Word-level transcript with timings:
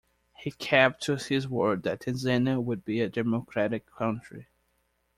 He 0.35 0.49
kept 0.49 1.03
to 1.03 1.15
his 1.15 1.47
word 1.47 1.83
that 1.83 1.99
Tanzania 1.99 2.59
would 2.59 2.83
be 2.83 3.01
a 3.01 3.07
democratic 3.07 3.85
country. 3.85 4.47